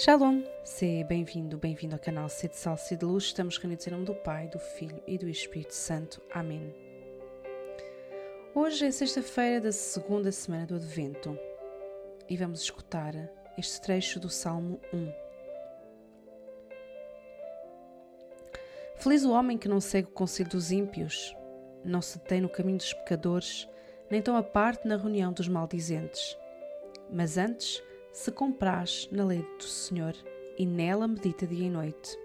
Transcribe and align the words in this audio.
Shalom, 0.00 0.44
seja 0.62 1.04
bem-vindo, 1.04 1.58
bem-vindo 1.58 1.96
ao 1.96 1.98
canal 1.98 2.28
Sede 2.28 2.54
Sal, 2.54 2.76
Sede 2.76 3.04
Luz. 3.04 3.24
Estamos 3.24 3.56
reunidos 3.58 3.84
em 3.84 3.90
nome 3.90 4.04
do 4.04 4.14
Pai, 4.14 4.46
do 4.46 4.60
Filho 4.60 5.02
e 5.08 5.18
do 5.18 5.28
Espírito 5.28 5.74
Santo. 5.74 6.22
Amém. 6.32 6.72
Hoje 8.54 8.86
é 8.86 8.92
sexta-feira 8.92 9.60
da 9.60 9.72
segunda 9.72 10.30
semana 10.30 10.66
do 10.66 10.76
Advento 10.76 11.36
e 12.28 12.36
vamos 12.36 12.60
escutar 12.60 13.12
este 13.58 13.80
trecho 13.80 14.20
do 14.20 14.30
Salmo 14.30 14.80
1. 14.94 15.12
Feliz 18.98 19.24
o 19.24 19.32
homem 19.32 19.58
que 19.58 19.66
não 19.66 19.80
segue 19.80 20.06
o 20.06 20.12
conselho 20.12 20.50
dos 20.50 20.70
ímpios, 20.70 21.34
não 21.84 22.00
se 22.00 22.20
detém 22.20 22.40
no 22.40 22.48
caminho 22.48 22.78
dos 22.78 22.92
pecadores, 22.92 23.68
nem 24.08 24.22
toma 24.22 24.44
parte 24.44 24.86
na 24.86 24.96
reunião 24.96 25.32
dos 25.32 25.48
maldizentes, 25.48 26.38
mas 27.10 27.36
antes 27.36 27.82
se 28.18 28.32
compraz 28.32 29.08
na 29.12 29.24
lei 29.24 29.46
do 29.58 29.62
Senhor 29.62 30.12
e 30.58 30.66
nela 30.66 31.06
medita 31.06 31.46
dia 31.46 31.68
e 31.68 31.70
noite. 31.70 32.18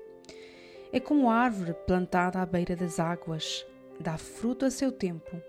É 0.91 0.99
como 0.99 1.29
árvore 1.29 1.75
plantada 1.85 2.41
à 2.41 2.45
beira 2.47 2.75
das 2.75 2.99
águas, 2.99 3.63
dá 3.99 4.17
fruto 4.17 4.65
a 4.65 4.71
seu 4.71 4.91
tempo 4.91 5.39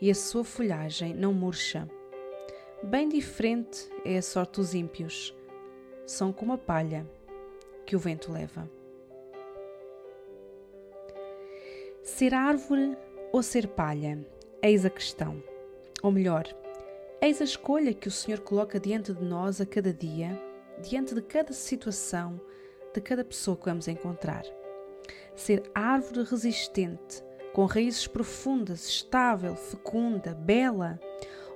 e 0.00 0.08
a 0.08 0.14
sua 0.14 0.44
folhagem 0.44 1.12
não 1.12 1.34
murcha. 1.34 1.90
Bem 2.84 3.08
diferente 3.08 3.90
é 4.04 4.16
a 4.16 4.22
sorte 4.22 4.60
dos 4.60 4.74
ímpios. 4.74 5.36
São 6.06 6.32
como 6.32 6.52
a 6.52 6.58
palha 6.58 7.04
que 7.84 7.96
o 7.96 7.98
vento 7.98 8.30
leva. 8.30 8.70
Ser 12.00 12.32
árvore 12.32 12.96
ou 13.32 13.42
ser 13.42 13.66
palha? 13.66 14.24
Eis 14.62 14.84
a 14.84 14.90
questão. 14.90 15.42
Ou 16.00 16.12
melhor, 16.12 16.44
Eis 17.22 17.38
a 17.42 17.44
escolha 17.44 17.92
que 17.92 18.08
o 18.08 18.10
Senhor 18.10 18.40
coloca 18.40 18.80
diante 18.80 19.12
de 19.12 19.22
nós 19.22 19.60
a 19.60 19.66
cada 19.66 19.92
dia, 19.92 20.42
diante 20.82 21.14
de 21.14 21.20
cada 21.20 21.52
situação, 21.52 22.40
de 22.94 23.00
cada 23.02 23.22
pessoa 23.22 23.58
que 23.58 23.66
vamos 23.66 23.86
encontrar. 23.88 24.42
Ser 25.36 25.70
árvore 25.74 26.22
resistente, 26.22 27.22
com 27.52 27.66
raízes 27.66 28.06
profundas, 28.06 28.86
estável, 28.88 29.54
fecunda, 29.54 30.32
bela, 30.32 30.98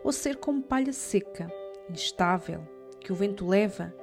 ou 0.02 0.12
ser 0.12 0.36
como 0.36 0.62
palha 0.62 0.92
seca, 0.92 1.50
instável, 1.88 2.60
que 3.00 3.10
o 3.10 3.16
vento 3.16 3.48
leva 3.48 3.94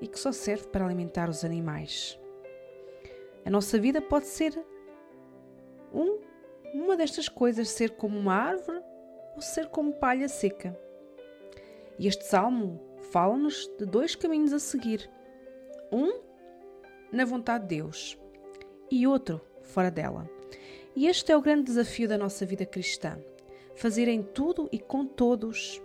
e 0.00 0.08
que 0.08 0.18
só 0.18 0.32
serve 0.32 0.66
para 0.66 0.84
alimentar 0.84 1.30
os 1.30 1.44
animais. 1.44 2.18
A 3.44 3.50
nossa 3.50 3.78
vida 3.78 4.02
pode 4.02 4.26
ser 4.26 4.52
um, 5.92 6.18
uma 6.74 6.96
destas 6.96 7.28
coisas, 7.28 7.68
ser 7.68 7.90
como 7.90 8.18
uma 8.18 8.34
árvore 8.34 8.82
ou 9.36 9.40
ser 9.40 9.68
como 9.68 9.92
palha 9.92 10.28
seca. 10.28 10.76
E 11.98 12.06
este 12.06 12.24
salmo 12.24 12.80
fala-nos 13.10 13.70
de 13.78 13.86
dois 13.86 14.14
caminhos 14.14 14.52
a 14.52 14.58
seguir: 14.58 15.10
um 15.92 16.20
na 17.12 17.24
vontade 17.24 17.66
de 17.66 17.76
Deus 17.76 18.18
e 18.90 19.06
outro 19.06 19.40
fora 19.62 19.90
dela. 19.90 20.28
E 20.96 21.06
este 21.06 21.32
é 21.32 21.36
o 21.36 21.42
grande 21.42 21.64
desafio 21.64 22.08
da 22.08 22.18
nossa 22.18 22.44
vida 22.44 22.66
cristã: 22.66 23.18
fazer 23.74 24.08
em 24.08 24.22
tudo 24.22 24.68
e 24.72 24.78
com 24.78 25.06
todos 25.06 25.80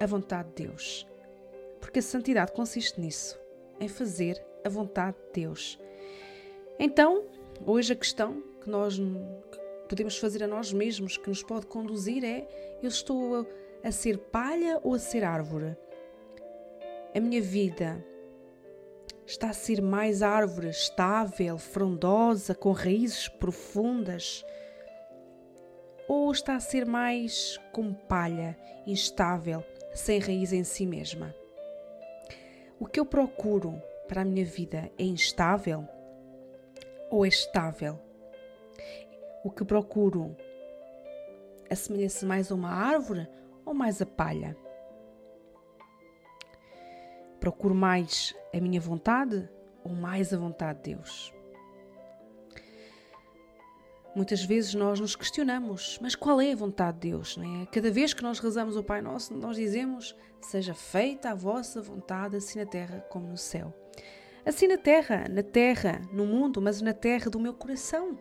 a 0.00 0.06
vontade 0.06 0.48
de 0.50 0.66
Deus. 0.66 1.06
Porque 1.80 1.98
a 1.98 2.02
santidade 2.02 2.52
consiste 2.52 3.00
nisso, 3.00 3.38
em 3.78 3.88
fazer 3.88 4.42
a 4.64 4.68
vontade 4.68 5.16
de 5.26 5.42
Deus. 5.42 5.78
Então, 6.78 7.24
hoje 7.66 7.92
a 7.92 7.96
questão 7.96 8.42
que 8.60 8.68
nós 8.68 8.98
podemos 9.88 10.18
fazer 10.18 10.42
a 10.42 10.46
nós 10.46 10.72
mesmos, 10.72 11.16
que 11.16 11.28
nos 11.28 11.42
pode 11.42 11.66
conduzir, 11.66 12.24
é: 12.24 12.48
eu 12.82 12.88
estou 12.88 13.46
a 13.84 13.92
ser 13.92 14.16
palha 14.16 14.80
ou 14.82 14.94
a 14.94 14.98
ser 14.98 15.22
árvore? 15.22 15.76
A 17.14 17.20
minha 17.20 17.42
vida 17.42 18.02
está 19.26 19.50
a 19.50 19.52
ser 19.52 19.82
mais 19.82 20.22
árvore 20.22 20.70
estável, 20.70 21.58
frondosa, 21.58 22.54
com 22.54 22.72
raízes 22.72 23.28
profundas? 23.28 24.42
Ou 26.08 26.32
está 26.32 26.56
a 26.56 26.60
ser 26.60 26.86
mais 26.86 27.60
como 27.72 27.94
palha, 27.94 28.56
instável, 28.86 29.62
sem 29.92 30.18
raiz 30.18 30.54
em 30.54 30.64
si 30.64 30.86
mesma? 30.86 31.34
O 32.80 32.86
que 32.86 32.98
eu 32.98 33.04
procuro 33.04 33.82
para 34.08 34.22
a 34.22 34.24
minha 34.24 34.46
vida 34.46 34.90
é 34.98 35.04
instável 35.04 35.86
ou 37.10 37.22
é 37.24 37.28
estável? 37.28 38.00
O 39.44 39.50
que 39.50 39.62
procuro 39.62 40.34
assemelha-se 41.70 42.24
mais 42.24 42.50
a 42.50 42.54
uma 42.54 42.70
árvore 42.70 43.28
ou 43.64 43.74
mais 43.74 44.00
a 44.00 44.06
palha? 44.06 44.56
Procuro 47.40 47.74
mais 47.74 48.34
a 48.54 48.60
minha 48.60 48.80
vontade 48.80 49.48
ou 49.82 49.92
mais 49.92 50.32
a 50.32 50.38
vontade 50.38 50.82
de 50.82 50.94
Deus? 50.94 51.32
Muitas 54.14 54.44
vezes 54.44 54.74
nós 54.74 55.00
nos 55.00 55.16
questionamos, 55.16 55.98
mas 56.00 56.14
qual 56.14 56.40
é 56.40 56.52
a 56.52 56.56
vontade 56.56 57.00
de 57.00 57.10
Deus? 57.10 57.36
É? 57.36 57.66
Cada 57.66 57.90
vez 57.90 58.14
que 58.14 58.22
nós 58.22 58.38
rezamos 58.38 58.76
o 58.76 58.84
Pai 58.84 59.02
Nosso, 59.02 59.34
nós 59.34 59.56
dizemos: 59.56 60.16
Seja 60.40 60.72
feita 60.72 61.30
a 61.30 61.34
vossa 61.34 61.82
vontade, 61.82 62.36
assim 62.36 62.60
na 62.60 62.66
terra 62.66 63.00
como 63.10 63.26
no 63.26 63.36
céu. 63.36 63.74
Assim 64.46 64.68
na 64.68 64.76
terra, 64.78 65.26
na 65.28 65.42
terra, 65.42 66.00
no 66.12 66.26
mundo, 66.26 66.62
mas 66.62 66.80
na 66.80 66.92
terra 66.92 67.28
do 67.28 67.40
meu 67.40 67.54
coração. 67.54 68.16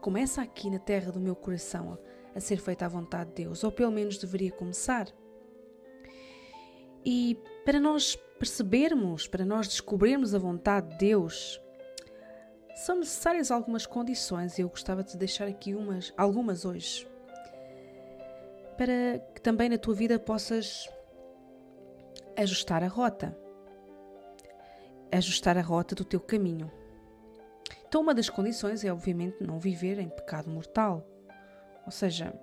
Começa 0.00 0.42
aqui 0.42 0.70
na 0.70 0.78
terra 0.78 1.10
do 1.10 1.18
meu 1.18 1.34
coração 1.34 1.98
a 2.38 2.40
ser 2.40 2.58
feita 2.58 2.86
à 2.86 2.88
vontade 2.88 3.30
de 3.30 3.44
Deus, 3.44 3.62
ou 3.62 3.70
pelo 3.70 3.92
menos 3.92 4.18
deveria 4.18 4.50
começar. 4.50 5.06
E 7.04 7.38
para 7.64 7.78
nós 7.78 8.16
percebermos, 8.38 9.26
para 9.26 9.44
nós 9.44 9.68
descobrirmos 9.68 10.34
a 10.34 10.38
vontade 10.38 10.90
de 10.90 10.98
Deus, 10.98 11.60
são 12.76 12.96
necessárias 12.96 13.50
algumas 13.50 13.86
condições 13.86 14.58
e 14.58 14.62
eu 14.62 14.68
gostava 14.68 15.02
de 15.02 15.16
deixar 15.16 15.48
aqui 15.48 15.74
umas, 15.74 16.12
algumas 16.16 16.64
hoje, 16.64 17.06
para 18.76 19.18
que 19.34 19.40
também 19.40 19.68
na 19.68 19.76
tua 19.76 19.94
vida 19.94 20.18
possas 20.18 20.88
ajustar 22.36 22.84
a 22.84 22.88
rota, 22.88 23.36
ajustar 25.10 25.58
a 25.58 25.62
rota 25.62 25.94
do 25.94 26.04
teu 26.04 26.20
caminho. 26.20 26.70
Então, 27.88 28.02
uma 28.02 28.14
das 28.14 28.28
condições 28.28 28.84
é, 28.84 28.92
obviamente, 28.92 29.42
não 29.42 29.58
viver 29.58 29.98
em 29.98 30.08
pecado 30.08 30.48
mortal. 30.48 31.04
Ou 31.88 31.92
seja, 31.92 32.38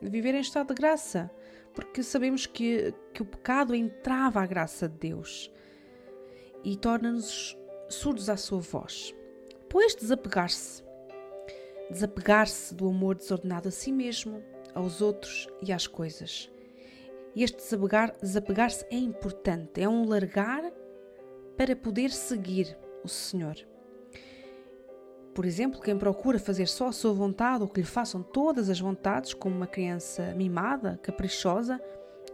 viver 0.00 0.32
em 0.36 0.40
estado 0.40 0.68
de 0.68 0.74
graça, 0.74 1.28
porque 1.74 2.04
sabemos 2.04 2.46
que, 2.46 2.94
que 3.12 3.20
o 3.20 3.24
pecado 3.24 3.74
entrava 3.74 4.40
à 4.40 4.46
graça 4.46 4.88
de 4.88 4.96
Deus 5.10 5.52
e 6.62 6.76
torna-nos 6.76 7.58
surdos 7.88 8.30
à 8.30 8.36
sua 8.36 8.60
voz. 8.60 9.12
Pois 9.68 9.96
desapegar-se, 9.96 10.84
desapegar-se 11.90 12.72
do 12.76 12.88
amor 12.88 13.16
desordenado 13.16 13.70
a 13.70 13.72
si 13.72 13.90
mesmo, 13.90 14.40
aos 14.72 15.02
outros 15.02 15.48
e 15.60 15.72
às 15.72 15.88
coisas. 15.88 16.48
Este 17.34 17.56
desapegar-se 17.56 18.20
desapegar 18.20 18.70
é 18.88 18.96
importante, 18.96 19.82
é 19.82 19.88
um 19.88 20.06
largar 20.06 20.62
para 21.56 21.74
poder 21.74 22.12
seguir 22.12 22.78
o 23.02 23.08
Senhor. 23.08 23.56
Por 25.36 25.44
exemplo, 25.44 25.82
quem 25.82 25.98
procura 25.98 26.38
fazer 26.38 26.66
só 26.66 26.88
a 26.88 26.92
sua 26.92 27.12
vontade 27.12 27.62
ou 27.62 27.68
que 27.68 27.82
lhe 27.82 27.86
façam 27.86 28.22
todas 28.22 28.70
as 28.70 28.80
vontades, 28.80 29.34
como 29.34 29.54
uma 29.54 29.66
criança 29.66 30.32
mimada, 30.34 30.98
caprichosa, 31.02 31.78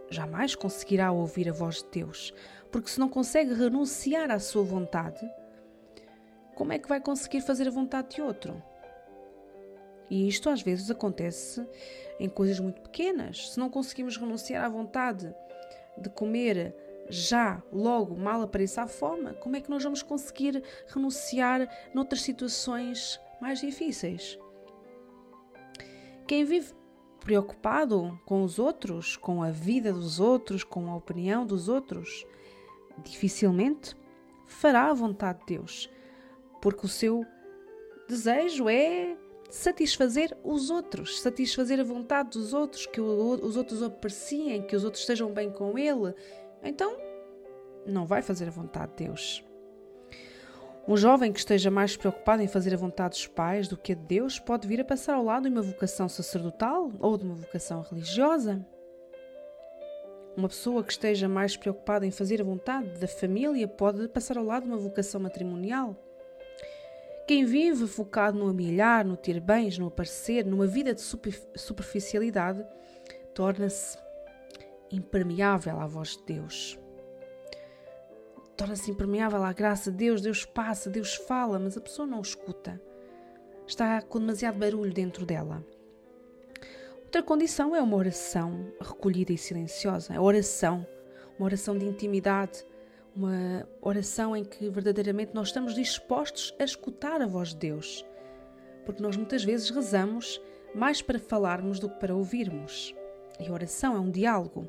jamais 0.09 0.55
conseguirá 0.55 1.11
ouvir 1.11 1.49
a 1.49 1.51
voz 1.51 1.83
de 1.83 1.99
Deus, 1.99 2.33
porque 2.71 2.89
se 2.89 3.01
não 3.01 3.09
consegue 3.09 3.53
renunciar 3.53 4.31
à 4.31 4.39
sua 4.39 4.63
vontade, 4.63 5.19
como 6.55 6.71
é 6.71 6.79
que 6.79 6.87
vai 6.87 7.01
conseguir 7.01 7.41
fazer 7.41 7.67
a 7.67 7.71
vontade 7.71 8.15
de 8.15 8.21
outro? 8.21 8.63
E 10.09 10.25
isto 10.25 10.49
às 10.49 10.61
vezes 10.61 10.89
acontece 10.89 11.67
em 12.17 12.29
coisas 12.29 12.57
muito 12.57 12.79
pequenas. 12.83 13.51
Se 13.51 13.59
não 13.59 13.69
conseguimos 13.69 14.15
renunciar 14.15 14.63
à 14.63 14.69
vontade 14.69 15.35
de 15.97 16.09
comer 16.09 16.73
já, 17.09 17.61
logo, 17.71 18.15
mal 18.15 18.41
apareça 18.41 18.83
a 18.83 18.87
fome, 18.87 19.33
como 19.35 19.55
é 19.55 19.61
que 19.61 19.69
nós 19.69 19.83
vamos 19.83 20.01
conseguir 20.01 20.63
renunciar 20.87 21.67
noutras 21.93 22.21
situações 22.21 23.19
mais 23.41 23.59
difíceis? 23.59 24.39
Quem 26.27 26.45
vive 26.45 26.73
preocupado 27.19 28.19
com 28.25 28.43
os 28.43 28.59
outros, 28.59 29.15
com 29.15 29.43
a 29.43 29.49
vida 29.49 29.91
dos 29.93 30.19
outros, 30.19 30.63
com 30.63 30.89
a 30.89 30.95
opinião 30.95 31.45
dos 31.45 31.69
outros, 31.69 32.25
dificilmente 33.03 33.95
fará 34.45 34.89
a 34.89 34.93
vontade 34.93 35.39
de 35.39 35.57
Deus, 35.57 35.89
porque 36.61 36.85
o 36.85 36.89
seu 36.89 37.25
desejo 38.07 38.69
é 38.69 39.17
satisfazer 39.49 40.35
os 40.43 40.69
outros, 40.69 41.21
satisfazer 41.21 41.79
a 41.79 41.83
vontade 41.83 42.31
dos 42.31 42.53
outros, 42.53 42.85
que 42.85 42.99
os 42.99 43.55
outros 43.55 43.83
apreciem, 43.83 44.63
que 44.63 44.75
os 44.75 44.83
outros 44.83 45.01
estejam 45.03 45.31
bem 45.31 45.51
com 45.51 45.77
ele, 45.77 46.13
então 46.63 46.97
não 47.85 48.05
vai 48.05 48.21
fazer 48.21 48.47
a 48.47 48.51
vontade 48.51 48.91
de 48.95 49.05
Deus. 49.05 49.43
Um 50.85 50.97
jovem 50.97 51.31
que 51.31 51.39
esteja 51.39 51.71
mais 51.71 51.95
preocupado 51.95 52.43
em 52.43 52.47
fazer 52.47 52.73
a 52.73 52.77
vontade 52.77 53.11
dos 53.11 53.27
pais 53.27 53.69
do 53.69 53.77
que 53.77 53.93
a 53.93 53.95
de 53.95 54.01
Deus 54.01 54.37
pode 54.37 54.67
vir 54.67 54.81
a 54.81 54.85
passar 54.85 55.15
ao 55.15 55.23
lado 55.23 55.43
de 55.43 55.49
uma 55.49 55.61
vocação 55.61 56.09
sacerdotal 56.09 56.91
ou 56.99 57.17
de 57.17 57.23
uma 57.23 57.35
vocação 57.35 57.81
religiosa. 57.81 58.65
Uma 60.35 60.49
pessoa 60.49 60.83
que 60.83 60.91
esteja 60.91 61.29
mais 61.29 61.55
preocupada 61.55 62.05
em 62.05 62.11
fazer 62.11 62.41
a 62.41 62.43
vontade 62.43 62.89
da 62.99 63.07
família 63.07 63.67
pode 63.67 64.09
passar 64.09 64.37
ao 64.37 64.43
lado 64.43 64.63
de 64.63 64.69
uma 64.69 64.77
vocação 64.77 65.21
matrimonial. 65.21 65.95
Quem 67.25 67.45
vive 67.45 67.87
focado 67.87 68.37
no 68.37 68.49
amilhar, 68.49 69.05
no 69.05 69.15
ter 69.15 69.39
bens, 69.39 69.77
no 69.77 69.87
aparecer, 69.87 70.45
numa 70.45 70.67
vida 70.67 70.93
de 70.93 71.01
superficialidade, 71.55 72.65
torna-se 73.33 73.97
impermeável 74.95 75.79
à 75.79 75.87
voz 75.87 76.17
de 76.17 76.23
Deus. 76.23 76.79
Torna-se 78.55 78.91
impermeável 78.91 79.43
à 79.43 79.51
graça 79.51 79.91
de 79.91 79.97
Deus. 79.97 80.21
Deus 80.21 80.45
passa, 80.45 80.89
Deus 80.89 81.15
fala, 81.15 81.57
mas 81.57 81.75
a 81.75 81.81
pessoa 81.81 82.07
não 82.07 82.21
escuta. 82.21 82.79
Está 83.65 84.01
com 84.01 84.19
demasiado 84.19 84.59
barulho 84.59 84.93
dentro 84.93 85.25
dela. 85.25 85.65
Outra 87.03 87.23
condição 87.23 87.75
é 87.75 87.81
uma 87.81 87.95
oração 87.95 88.73
recolhida 88.79 89.31
e 89.31 89.37
silenciosa. 89.37 90.15
A 90.15 90.21
oração, 90.21 90.85
uma 91.37 91.45
oração 91.45 91.77
de 91.77 91.85
intimidade, 91.85 92.65
uma 93.15 93.67
oração 93.81 94.35
em 94.35 94.43
que 94.43 94.69
verdadeiramente 94.69 95.33
nós 95.33 95.49
estamos 95.49 95.75
dispostos 95.75 96.53
a 96.59 96.63
escutar 96.63 97.21
a 97.21 97.27
voz 97.27 97.49
de 97.49 97.57
Deus. 97.57 98.05
Porque 98.85 99.01
nós 99.01 99.15
muitas 99.15 99.43
vezes 99.43 99.69
rezamos 99.69 100.41
mais 100.73 101.01
para 101.01 101.19
falarmos 101.19 101.79
do 101.79 101.89
que 101.89 101.99
para 101.99 102.15
ouvirmos. 102.15 102.95
E 103.39 103.47
a 103.47 103.51
oração 103.51 103.95
é 103.95 103.99
um 103.99 104.09
diálogo. 104.09 104.67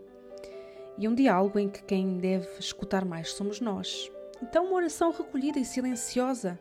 E 0.96 1.08
um 1.08 1.14
diálogo 1.14 1.58
em 1.58 1.68
que 1.68 1.82
quem 1.82 2.18
deve 2.18 2.48
escutar 2.58 3.04
mais 3.04 3.32
somos 3.32 3.60
nós. 3.60 4.10
Então, 4.42 4.66
uma 4.66 4.76
oração 4.76 5.10
recolhida 5.10 5.58
e 5.58 5.64
silenciosa. 5.64 6.58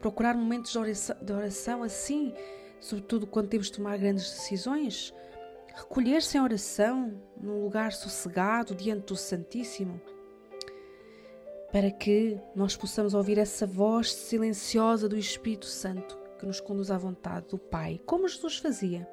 Procurar 0.00 0.34
momentos 0.34 0.72
de 0.72 0.78
oração, 0.78 1.16
de 1.20 1.32
oração 1.32 1.82
assim, 1.82 2.32
sobretudo 2.80 3.26
quando 3.26 3.48
temos 3.48 3.66
de 3.66 3.72
tomar 3.72 3.98
grandes 3.98 4.30
decisões. 4.30 5.14
Recolher-se 5.74 6.36
em 6.36 6.40
oração, 6.40 7.20
num 7.40 7.62
lugar 7.62 7.92
sossegado, 7.92 8.74
diante 8.74 9.06
do 9.06 9.16
Santíssimo 9.16 10.00
para 11.72 11.90
que 11.90 12.38
nós 12.54 12.76
possamos 12.76 13.14
ouvir 13.14 13.38
essa 13.38 13.66
voz 13.66 14.12
silenciosa 14.12 15.08
do 15.08 15.16
Espírito 15.16 15.66
Santo 15.66 16.18
que 16.38 16.46
nos 16.46 16.60
conduz 16.60 16.90
à 16.90 16.98
vontade 16.98 17.48
do 17.48 17.58
Pai, 17.58 18.00
como 18.06 18.26
Jesus 18.26 18.58
fazia. 18.58 19.06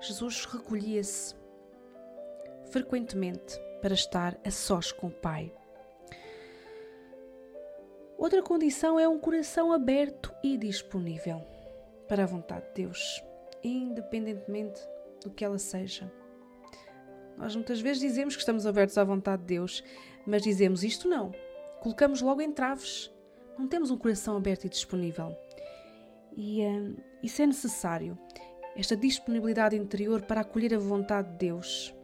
Jesus 0.00 0.44
recolhia-se 0.44 1.34
frequentemente 2.76 3.58
para 3.80 3.94
estar 3.94 4.38
a 4.44 4.50
sós 4.50 4.92
com 4.92 5.06
o 5.06 5.10
Pai. 5.10 5.50
Outra 8.18 8.42
condição 8.42 9.00
é 9.00 9.08
um 9.08 9.18
coração 9.18 9.72
aberto 9.72 10.30
e 10.44 10.58
disponível 10.58 11.40
para 12.06 12.24
a 12.24 12.26
vontade 12.26 12.66
de 12.66 12.82
Deus, 12.82 13.24
independentemente 13.64 14.78
do 15.22 15.30
que 15.30 15.42
ela 15.42 15.58
seja. 15.58 16.12
Nós 17.38 17.56
muitas 17.56 17.80
vezes 17.80 18.02
dizemos 18.02 18.34
que 18.34 18.42
estamos 18.42 18.66
abertos 18.66 18.98
à 18.98 19.04
vontade 19.04 19.40
de 19.40 19.48
Deus, 19.48 19.82
mas 20.26 20.42
dizemos 20.42 20.84
isto 20.84 21.08
não, 21.08 21.32
colocamos 21.80 22.20
logo 22.20 22.42
entraves. 22.42 23.10
Não 23.58 23.66
temos 23.66 23.90
um 23.90 23.96
coração 23.96 24.36
aberto 24.36 24.66
e 24.66 24.68
disponível. 24.68 25.34
E 26.36 26.62
uh, 26.62 26.94
isso 27.22 27.40
é 27.40 27.46
necessário, 27.46 28.18
esta 28.76 28.94
disponibilidade 28.94 29.74
interior 29.74 30.20
para 30.20 30.42
acolher 30.42 30.74
a 30.74 30.78
vontade 30.78 31.30
de 31.30 31.38
Deus. 31.38 31.95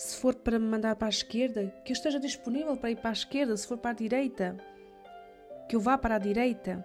Se 0.00 0.16
for 0.16 0.34
para 0.34 0.58
me 0.58 0.66
mandar 0.66 0.96
para 0.96 1.08
a 1.08 1.10
esquerda, 1.10 1.70
que 1.84 1.92
eu 1.92 1.94
esteja 1.94 2.18
disponível 2.18 2.74
para 2.74 2.90
ir 2.90 2.96
para 2.96 3.10
a 3.10 3.12
esquerda. 3.12 3.54
Se 3.54 3.66
for 3.66 3.76
para 3.76 3.90
a 3.90 3.94
direita, 3.94 4.56
que 5.68 5.76
eu 5.76 5.80
vá 5.80 5.98
para 5.98 6.14
a 6.14 6.18
direita. 6.18 6.82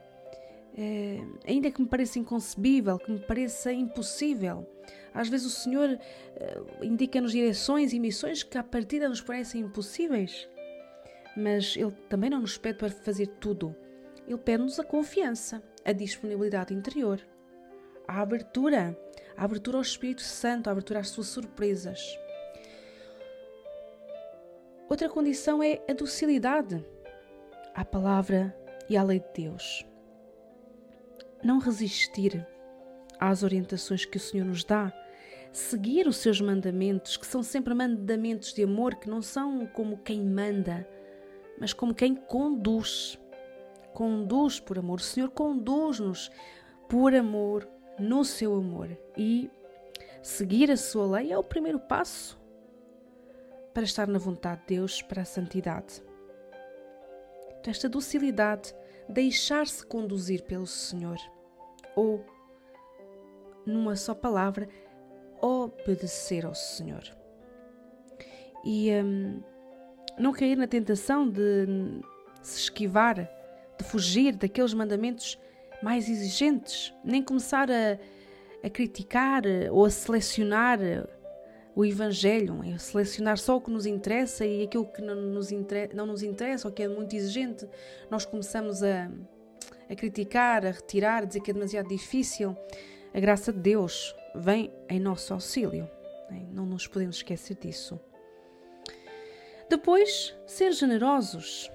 Uh, 0.77 1.39
ainda 1.47 1.71
que 1.71 1.81
me 1.81 1.87
pareça 1.87 2.19
inconcebível, 2.19 2.99
que 2.99 3.09
me 3.09 3.19
pareça 3.19 3.71
impossível. 3.71 4.69
Às 5.13 5.29
vezes 5.29 5.47
o 5.47 5.49
Senhor 5.49 5.89
uh, 5.89 6.83
indica-nos 6.83 7.31
direções 7.31 7.93
e 7.93 7.99
missões 7.99 8.43
que 8.43 8.57
à 8.57 8.63
partida 8.63 9.07
nos 9.07 9.21
parecem 9.21 9.61
impossíveis 9.61 10.49
mas 11.35 11.75
Ele 11.75 11.91
também 12.07 12.29
não 12.29 12.39
nos 12.39 12.57
pede 12.57 12.79
para 12.79 12.89
fazer 12.89 13.27
tudo. 13.39 13.75
Ele 14.27 14.37
pede-nos 14.37 14.79
a 14.79 14.83
confiança, 14.83 15.61
a 15.83 15.91
disponibilidade 15.91 16.73
interior, 16.73 17.19
a 18.07 18.21
abertura, 18.21 18.97
a 19.35 19.43
abertura 19.43 19.77
ao 19.77 19.81
Espírito 19.81 20.21
Santo, 20.21 20.67
a 20.67 20.71
abertura 20.71 20.99
às 21.01 21.09
suas 21.09 21.27
surpresas. 21.27 22.17
Outra 24.87 25.09
condição 25.09 25.63
é 25.63 25.81
a 25.89 25.93
docilidade 25.93 26.85
à 27.73 27.83
palavra 27.83 28.55
e 28.87 28.95
à 28.95 29.01
lei 29.01 29.19
de 29.19 29.43
Deus. 29.43 29.83
Não 31.43 31.57
resistir 31.57 32.45
às 33.19 33.41
orientações 33.41 34.05
que 34.05 34.17
o 34.17 34.19
Senhor 34.19 34.45
nos 34.45 34.63
dá, 34.63 34.93
seguir 35.51 36.07
os 36.07 36.17
seus 36.17 36.39
mandamentos, 36.39 37.17
que 37.17 37.25
são 37.25 37.41
sempre 37.41 37.73
mandamentos 37.73 38.53
de 38.53 38.61
amor, 38.61 38.93
que 38.95 39.09
não 39.09 39.23
são 39.23 39.65
como 39.65 39.97
quem 39.97 40.21
manda, 40.21 40.87
mas 41.59 41.73
como 41.73 41.95
quem 41.95 42.13
conduz. 42.13 43.17
Conduz 43.91 44.59
por 44.59 44.77
amor. 44.77 44.99
O 44.99 45.03
Senhor 45.03 45.31
conduz-nos 45.31 46.29
por 46.87 47.15
amor, 47.15 47.67
no 47.97 48.23
seu 48.23 48.53
amor. 48.53 48.95
E 49.17 49.49
seguir 50.21 50.69
a 50.69 50.77
sua 50.77 51.17
lei 51.17 51.31
é 51.31 51.37
o 51.37 51.43
primeiro 51.43 51.79
passo 51.79 52.44
para 53.75 53.83
estar 53.83 54.07
na 54.07 54.17
vontade 54.17 54.61
de 54.61 54.67
Deus, 54.77 55.01
para 55.01 55.23
a 55.23 55.25
santidade. 55.25 56.01
Então, 57.59 57.69
esta 57.69 57.89
docilidade, 57.89 58.73
deixar-se 59.09 59.85
conduzir 59.85 60.43
pelo 60.43 60.65
Senhor, 60.65 61.17
ou, 61.93 62.25
numa 63.65 63.97
só 63.97 64.15
palavra, 64.15 64.69
obedecer 65.41 66.45
ao 66.45 66.55
Senhor. 66.55 67.03
E 68.63 68.91
hum, 68.93 69.43
não 70.17 70.31
cair 70.31 70.55
na 70.55 70.67
tentação 70.67 71.29
de 71.29 71.67
se 72.41 72.61
esquivar, 72.61 73.29
de 73.77 73.83
fugir 73.83 74.37
daqueles 74.37 74.73
mandamentos 74.73 75.37
mais 75.83 76.07
exigentes, 76.07 76.93
nem 77.03 77.21
começar 77.21 77.69
a, 77.69 77.99
a 78.63 78.69
criticar 78.69 79.43
ou 79.69 79.83
a 79.83 79.89
selecionar 79.89 80.79
o 81.75 81.83
Evangelho, 81.83 82.61
a 82.73 82.79
selecionar 82.79 83.37
só 83.37 83.57
o 83.57 83.61
que 83.61 83.69
nos 83.69 83.85
interessa 83.85 84.45
e 84.45 84.63
aquilo 84.63 84.85
que 84.85 85.01
não 85.01 85.15
nos, 85.15 85.49
não 85.93 86.05
nos 86.05 86.23
interessa 86.23 86.69
ou 86.69 86.73
que 86.73 86.81
é 86.81 86.87
muito 86.87 87.13
exigente, 87.13 87.67
nós 88.09 88.25
começamos 88.25 88.81
a, 88.81 89.11
a 89.89 89.95
criticar, 89.95 90.65
a 90.65 90.71
retirar, 90.71 91.23
a 91.23 91.25
dizer 91.25 91.41
que 91.41 91.51
é 91.51 91.53
demasiado 91.53 91.89
difícil. 91.89 92.55
A 93.13 93.19
graça 93.19 93.51
de 93.51 93.59
Deus 93.59 94.15
vem 94.33 94.71
em 94.89 95.01
nosso 95.01 95.33
auxílio. 95.33 95.89
Não 96.51 96.65
nos 96.65 96.87
podemos 96.87 97.17
esquecer 97.17 97.57
disso. 97.57 97.99
Depois, 99.69 100.33
ser 100.47 100.71
generosos. 100.71 101.69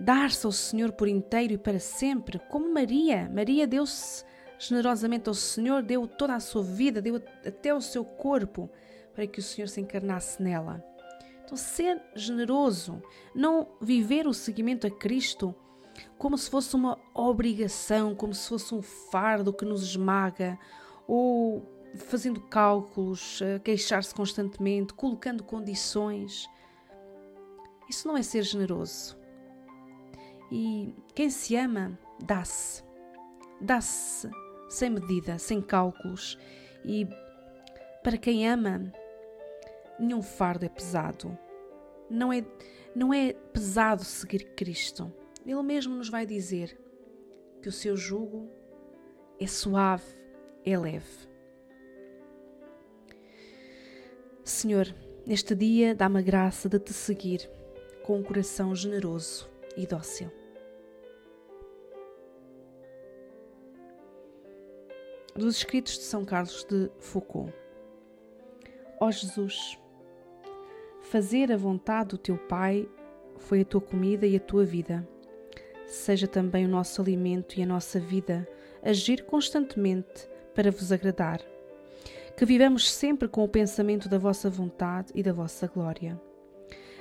Dar-se 0.00 0.44
ao 0.46 0.52
Senhor 0.52 0.92
por 0.92 1.08
inteiro 1.08 1.52
e 1.52 1.58
para 1.58 1.78
sempre, 1.78 2.38
como 2.50 2.72
Maria. 2.72 3.30
Maria 3.32 3.66
deu-se 3.66 4.24
generosamente 4.58 5.28
ao 5.28 5.34
Senhor, 5.34 5.82
deu 5.82 6.06
toda 6.06 6.34
a 6.34 6.40
sua 6.40 6.62
vida, 6.62 7.02
deu 7.02 7.22
até 7.46 7.74
o 7.74 7.80
seu 7.80 8.04
corpo 8.04 8.70
para 9.14 9.26
que 9.26 9.38
o 9.38 9.42
Senhor 9.42 9.68
se 9.68 9.80
encarnasse 9.80 10.42
nela. 10.42 10.84
Então, 11.44 11.56
ser 11.56 12.02
generoso, 12.14 13.02
não 13.34 13.68
viver 13.80 14.26
o 14.26 14.34
seguimento 14.34 14.86
a 14.86 14.90
Cristo 14.90 15.54
como 16.18 16.36
se 16.36 16.50
fosse 16.50 16.74
uma 16.74 16.98
obrigação, 17.14 18.14
como 18.14 18.34
se 18.34 18.48
fosse 18.48 18.74
um 18.74 18.82
fardo 18.82 19.52
que 19.52 19.64
nos 19.64 19.82
esmaga, 19.82 20.58
ou 21.06 21.62
fazendo 21.96 22.40
cálculos, 22.40 23.40
queixar-se 23.62 24.12
constantemente, 24.14 24.94
colocando 24.94 25.44
condições. 25.44 26.48
Isso 27.88 28.08
não 28.08 28.16
é 28.16 28.22
ser 28.22 28.42
generoso. 28.42 29.16
E 30.50 30.94
quem 31.14 31.30
se 31.30 31.54
ama, 31.54 31.96
dá-se. 32.24 32.82
Dá-se 33.60 34.28
sem 34.68 34.90
medida, 34.90 35.38
sem 35.38 35.60
cálculos. 35.60 36.38
E 36.84 37.06
para 38.02 38.16
quem 38.16 38.48
ama, 38.48 38.92
nenhum 39.98 40.22
fardo 40.22 40.64
é 40.64 40.68
pesado. 40.68 41.36
Não 42.10 42.32
é, 42.32 42.44
não 42.94 43.12
é 43.12 43.32
pesado 43.32 44.04
seguir 44.04 44.54
Cristo. 44.54 45.12
Ele 45.46 45.62
mesmo 45.62 45.94
nos 45.94 46.08
vai 46.08 46.26
dizer 46.26 46.78
que 47.60 47.68
o 47.68 47.72
seu 47.72 47.96
jugo 47.96 48.48
é 49.38 49.46
suave, 49.46 50.04
é 50.64 50.78
leve. 50.78 51.28
Senhor, 54.42 54.94
neste 55.26 55.54
dia 55.54 55.94
dá-me 55.94 56.18
a 56.18 56.22
graça 56.22 56.68
de 56.68 56.78
te 56.78 56.92
seguir 56.92 57.50
com 58.02 58.18
um 58.18 58.22
coração 58.22 58.74
generoso 58.74 59.48
e 59.76 59.86
dócil. 59.86 60.30
Dos 65.34 65.56
escritos 65.56 65.98
de 65.98 66.04
São 66.04 66.24
Carlos 66.24 66.64
de 66.64 66.90
Foucault. 66.98 67.52
Ó 69.00 69.10
Jesus, 69.10 69.78
fazer 71.04 71.52
a 71.52 71.56
vontade 71.56 72.10
do 72.10 72.18
teu 72.18 72.36
Pai 72.36 72.88
foi 73.38 73.60
a 73.60 73.64
tua 73.64 73.80
comida 73.80 74.26
e 74.26 74.36
a 74.36 74.40
tua 74.40 74.64
vida. 74.64 75.06
Seja 75.86 76.26
também 76.26 76.64
o 76.64 76.68
nosso 76.68 77.00
alimento 77.00 77.58
e 77.58 77.62
a 77.62 77.66
nossa 77.66 78.00
vida 78.00 78.48
agir 78.82 79.24
constantemente 79.24 80.28
para 80.54 80.70
vos 80.70 80.90
agradar. 80.90 81.40
que 82.36 82.44
vivamos 82.44 82.90
sempre 82.90 83.28
com 83.28 83.44
o 83.44 83.48
pensamento 83.48 84.08
da 84.08 84.18
vossa 84.18 84.50
vontade 84.50 85.12
e 85.14 85.22
da 85.22 85.32
vossa 85.32 85.68
glória. 85.68 86.20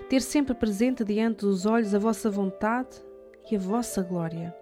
Ter 0.07 0.21
sempre 0.21 0.53
presente 0.53 1.03
diante 1.03 1.39
dos 1.39 1.65
olhos 1.65 1.95
a 1.95 1.97
vossa 1.97 2.29
vontade 2.29 3.01
e 3.49 3.55
a 3.55 3.59
vossa 3.59 4.03
glória. 4.03 4.55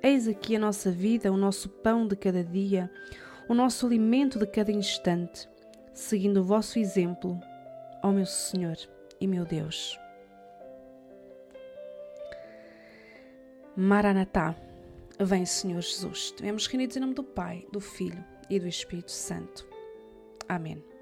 Eis 0.00 0.28
aqui 0.28 0.54
a 0.54 0.60
nossa 0.60 0.88
vida, 0.92 1.32
o 1.32 1.36
nosso 1.36 1.68
pão 1.68 2.06
de 2.06 2.14
cada 2.14 2.44
dia, 2.44 2.88
o 3.48 3.54
nosso 3.54 3.86
alimento 3.86 4.38
de 4.38 4.46
cada 4.46 4.70
instante, 4.70 5.48
seguindo 5.92 6.36
o 6.42 6.44
vosso 6.44 6.78
exemplo, 6.78 7.40
ó 8.04 8.12
meu 8.12 8.26
Senhor 8.26 8.76
e 9.18 9.26
meu 9.26 9.46
Deus. 9.46 9.98
Maranatá, 13.74 14.54
vem 15.18 15.46
Senhor 15.46 15.80
Jesus. 15.80 16.26
Estivemos 16.26 16.66
reunidos 16.66 16.96
em 16.96 17.00
nome 17.00 17.14
do 17.14 17.24
Pai, 17.24 17.66
do 17.72 17.80
Filho 17.80 18.22
e 18.50 18.60
do 18.60 18.68
Espírito 18.68 19.10
Santo. 19.10 19.66
Amém. 20.46 20.93